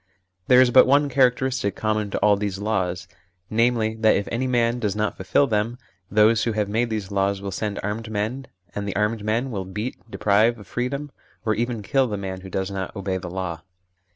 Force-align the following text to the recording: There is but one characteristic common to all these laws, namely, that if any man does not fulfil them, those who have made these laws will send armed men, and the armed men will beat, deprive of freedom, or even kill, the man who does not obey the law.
There 0.47 0.59
is 0.59 0.71
but 0.71 0.87
one 0.87 1.09
characteristic 1.09 1.75
common 1.75 2.09
to 2.09 2.17
all 2.21 2.35
these 2.35 2.57
laws, 2.57 3.07
namely, 3.51 3.93
that 3.97 4.15
if 4.15 4.27
any 4.31 4.47
man 4.47 4.79
does 4.79 4.95
not 4.95 5.15
fulfil 5.15 5.45
them, 5.45 5.77
those 6.09 6.43
who 6.43 6.53
have 6.53 6.67
made 6.67 6.89
these 6.89 7.11
laws 7.11 7.39
will 7.39 7.51
send 7.51 7.79
armed 7.83 8.09
men, 8.09 8.47
and 8.73 8.87
the 8.87 8.95
armed 8.95 9.23
men 9.23 9.51
will 9.51 9.63
beat, 9.63 9.99
deprive 10.09 10.57
of 10.57 10.65
freedom, 10.65 11.11
or 11.45 11.53
even 11.53 11.83
kill, 11.83 12.07
the 12.07 12.17
man 12.17 12.41
who 12.41 12.49
does 12.49 12.71
not 12.71 12.95
obey 12.95 13.17
the 13.17 13.29
law. 13.29 13.61